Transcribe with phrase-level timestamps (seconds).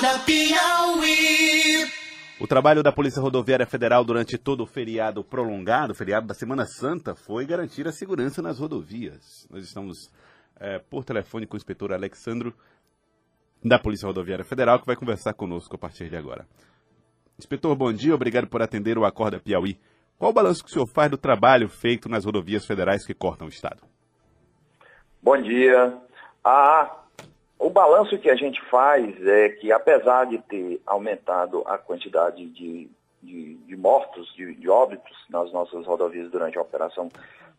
[0.00, 1.86] Acorda Piauí.
[2.40, 7.14] O trabalho da Polícia Rodoviária Federal durante todo o feriado prolongado, feriado da Semana Santa,
[7.14, 9.46] foi garantir a segurança nas rodovias.
[9.50, 10.10] Nós estamos
[10.58, 12.54] é, por telefone com o inspetor Alexandro,
[13.62, 16.46] da Polícia Rodoviária Federal, que vai conversar conosco a partir de agora.
[17.38, 19.78] Inspetor, bom dia, obrigado por atender o Acorda Piauí.
[20.18, 23.48] Qual o balanço que o senhor faz do trabalho feito nas rodovias federais que cortam
[23.48, 23.82] o Estado?
[25.22, 25.94] Bom dia.
[26.42, 26.99] Ah,
[27.60, 32.90] o balanço que a gente faz é que, apesar de ter aumentado a quantidade de,
[33.22, 37.10] de, de mortos, de, de, óbitos nas nossas rodovias durante a Operação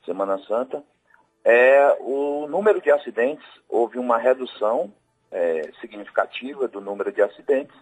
[0.03, 0.83] Semana Santa,
[1.45, 4.91] é, o número de acidentes, houve uma redução
[5.31, 7.75] é, significativa do número de acidentes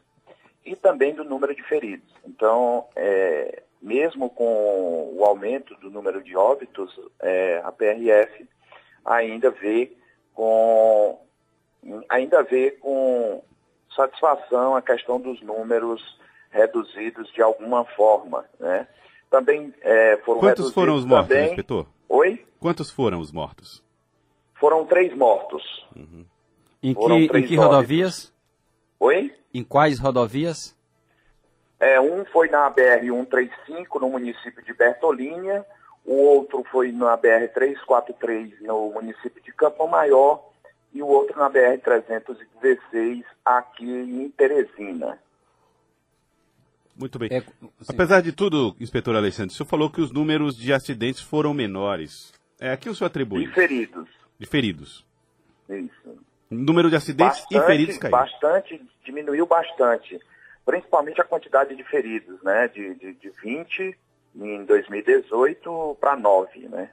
[0.66, 2.14] e também do número de feridos.
[2.28, 8.46] Então, é, mesmo com o aumento do número de óbitos, é, a PRF
[9.06, 9.94] ainda vê
[10.34, 11.18] com
[12.10, 13.44] ainda vê com
[13.96, 16.02] satisfação a questão dos números
[16.50, 18.88] reduzidos de alguma forma, né?
[19.30, 21.50] Também é, foram Quantos foram os mortos, também...
[21.50, 21.86] inspetor?
[22.08, 22.46] Oi?
[22.60, 23.84] Quantos foram os mortos?
[24.56, 25.88] Foram três mortos.
[25.96, 26.26] Uhum.
[26.82, 28.34] Em que, em que rodovias?
[29.00, 29.34] Oi?
[29.54, 30.76] Em quais rodovias?
[31.80, 35.66] É, um foi na BR-135, no município de Bertolínia,
[36.06, 40.50] o outro foi na BR-343, no município de Campo Maior,
[40.94, 45.20] e o outro na BR-316, aqui em Teresina.
[47.00, 47.30] Muito bem.
[47.32, 47.44] É,
[47.88, 52.34] Apesar de tudo, inspetor Alexandre, o senhor falou que os números de acidentes foram menores.
[52.60, 53.46] É, a que o senhor atribui?
[53.46, 54.10] De feridos.
[54.38, 55.06] De feridos.
[55.70, 56.20] Isso.
[56.52, 58.12] O número de acidentes bastante, e feridos caiu.
[58.12, 60.20] Bastante, diminuiu bastante.
[60.66, 62.68] Principalmente a quantidade de feridos, né?
[62.68, 63.98] De, de, de 20
[64.36, 66.90] em 2018 para 9, né?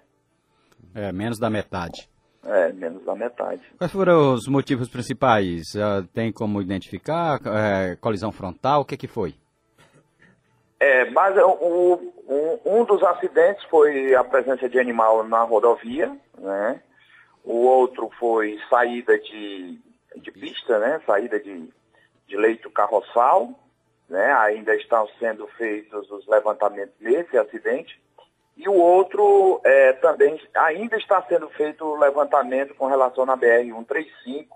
[0.94, 2.08] É, menos da metade.
[2.48, 3.60] É, menos da metade.
[3.76, 5.74] Quais foram os motivos principais?
[5.74, 7.40] Uh, tem como identificar?
[7.40, 8.82] Uh, colisão frontal?
[8.82, 9.34] O que, que foi?
[10.78, 16.80] É, mas o, um, um, dos acidentes foi a presença de animal na rodovia, né?
[17.42, 19.80] O outro foi saída de,
[20.16, 21.00] de pista, né?
[21.06, 21.68] Saída de,
[22.28, 23.50] de leito carroçal,
[24.08, 24.32] né?
[24.34, 27.98] Ainda estão sendo feitos os levantamentos desse acidente.
[28.56, 34.46] E o outro é, também ainda está sendo feito o levantamento com relação na BR-135,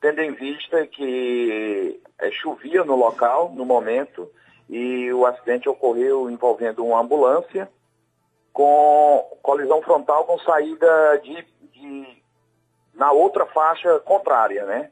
[0.00, 4.30] tendo em vista que é, chovia no local, no momento,
[4.68, 7.70] e o acidente ocorreu envolvendo uma ambulância
[8.52, 12.22] com colisão frontal com saída de, de
[12.94, 14.90] na outra faixa contrária, né?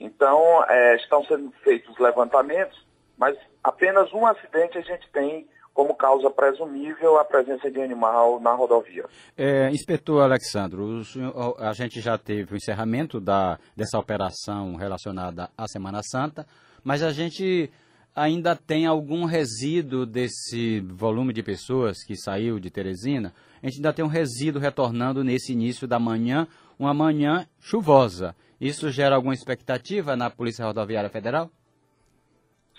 [0.00, 2.84] Então, é, estão sendo feitos levantamentos,
[3.16, 8.54] mas apenas um acidente a gente tem como causa presumível a presença de animal na
[8.54, 9.04] rodovia.
[9.36, 15.66] É, inspetor Alexandro, senhor, a gente já teve o encerramento da, dessa operação relacionada à
[15.66, 16.46] Semana Santa,
[16.84, 17.70] mas a gente
[18.14, 23.92] ainda tem algum resíduo desse volume de pessoas que saiu de Teresina, a gente ainda
[23.92, 26.46] tem um resíduo retornando nesse início da manhã,
[26.78, 28.36] uma manhã chuvosa.
[28.60, 31.50] Isso gera alguma expectativa na Polícia Rodoviária Federal?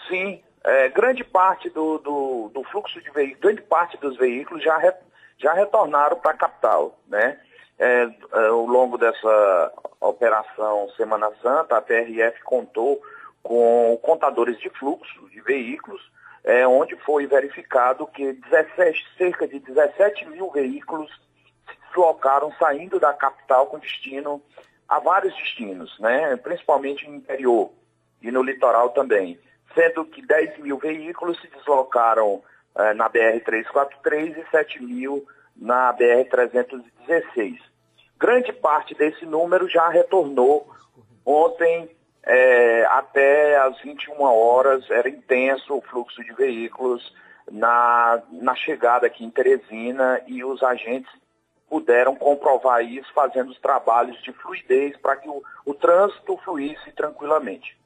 [0.07, 4.75] Sim, é, grande parte do, do, do, fluxo de veículos, grande parte dos veículos já,
[4.77, 4.91] re,
[5.37, 7.39] já retornaram para a capital, né?
[7.77, 12.99] É, é, ao longo dessa operação Semana Santa, a PRF contou
[13.43, 16.01] com contadores de fluxo de veículos,
[16.43, 21.11] é, onde foi verificado que 17, cerca de 17 mil veículos
[21.69, 24.41] se deslocaram saindo da capital com destino
[24.87, 26.35] a vários destinos, né?
[26.37, 27.71] principalmente no interior
[28.21, 29.39] e no litoral também
[29.75, 32.41] sendo que 10 mil veículos se deslocaram
[32.77, 37.59] eh, na BR-343 e 7 mil na BR-316.
[38.17, 40.67] Grande parte desse número já retornou
[41.25, 41.89] ontem
[42.23, 47.13] eh, até às 21 horas, era intenso o fluxo de veículos
[47.51, 51.11] na, na chegada aqui em Teresina e os agentes
[51.69, 57.77] puderam comprovar isso fazendo os trabalhos de fluidez para que o, o trânsito fluísse tranquilamente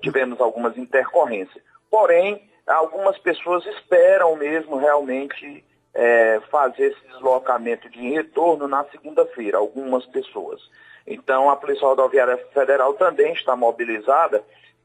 [0.00, 1.62] tivemos algumas intercorrências.
[1.90, 10.06] Porém, algumas pessoas esperam mesmo realmente é, fazer esse deslocamento de retorno na segunda-feira, algumas
[10.06, 10.60] pessoas.
[11.06, 14.44] Então, a Polícia Rodoviária Federal também está mobilizada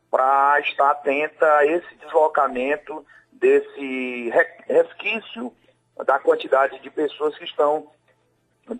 [0.10, 4.32] para estar atenta a esse deslocamento desse
[4.68, 5.54] resquício
[6.06, 7.88] da quantidade de pessoas que estão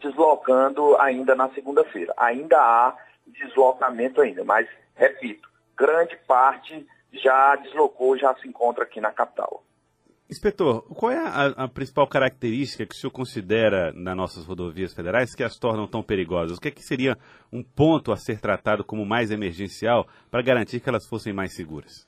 [0.02, 2.14] deslocando ainda na segunda-feira.
[2.18, 2.98] Ainda há
[3.28, 5.48] deslocamento ainda, mas, repito,
[5.78, 9.64] grande parte já deslocou, já se encontra aqui na capital.
[10.30, 15.36] Inspetor, qual é a, a, principal característica que o senhor considera nas nossas rodovias federais
[15.36, 16.58] que as tornam tão perigosas?
[16.58, 17.16] O que, é que seria
[17.54, 22.08] um ponto a ser tratado como mais emergencial para garantir que elas fossem mais seguras?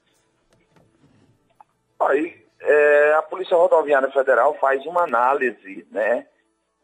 [2.67, 6.27] é, a Polícia Rodoviária Federal faz uma análise, né?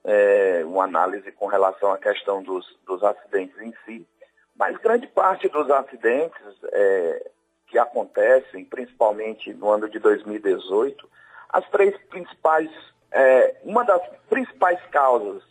[0.06, 4.07] É, uma análise com relação à questão dos, dos acidentes em si.
[4.55, 6.41] Mas grande parte dos acidentes
[6.71, 7.31] é,
[7.67, 11.09] que acontecem, principalmente no ano de 2018,
[11.50, 12.69] as três principais,
[13.11, 15.44] é, uma das principais causas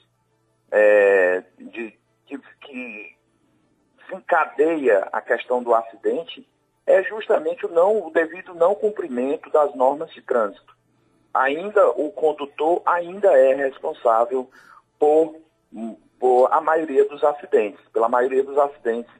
[0.70, 3.16] é, de, que, que
[4.12, 6.48] encadeia a questão do acidente
[6.86, 10.76] é justamente o, não, o devido não cumprimento das normas de trânsito.
[11.32, 14.50] Ainda o condutor ainda é responsável
[14.98, 15.36] por,
[16.22, 19.12] por a maioria dos acidentes, pela maioria dos acidentes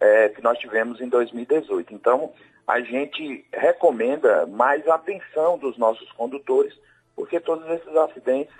[0.00, 1.92] é, que nós tivemos em 2018.
[1.92, 2.32] Então,
[2.66, 6.72] a gente recomenda mais atenção dos nossos condutores,
[7.14, 8.54] porque todos esses acidentes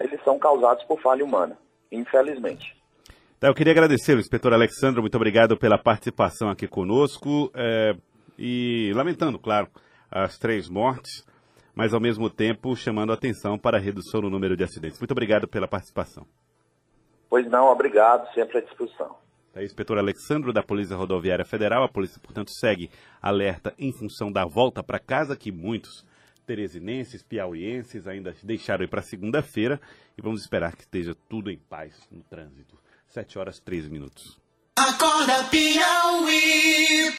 [0.00, 1.58] eles são causados por falha humana,
[1.92, 2.74] infelizmente.
[3.38, 7.52] Tá, eu queria agradecer o inspetor Alexandre, muito obrigado pela participação aqui conosco.
[7.54, 7.94] É,
[8.38, 9.68] e lamentando, claro,
[10.10, 11.22] as três mortes,
[11.74, 14.98] mas ao mesmo tempo chamando a atenção para a redução no número de acidentes.
[14.98, 16.26] Muito obrigado pela participação.
[17.34, 19.16] Pois não, obrigado, sempre à disposição.
[19.56, 21.82] É o inspetor Alexandre da Polícia Rodoviária Federal.
[21.82, 22.88] A polícia, portanto, segue
[23.20, 26.06] alerta em função da volta para casa, que muitos
[26.46, 29.80] teresinenses, piauienses ainda deixaram ir para segunda-feira.
[30.16, 32.78] E vamos esperar que esteja tudo em paz no trânsito.
[33.08, 34.40] 7 horas 13 minutos.
[34.76, 37.12] Acorda Piauí.